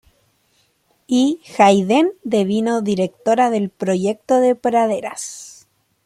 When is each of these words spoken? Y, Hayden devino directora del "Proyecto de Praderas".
Y, 1.05 1.41
Hayden 1.59 2.13
devino 2.23 2.81
directora 2.81 3.51
del 3.51 3.69
"Proyecto 3.69 4.39
de 4.39 4.55
Praderas". 4.55 5.67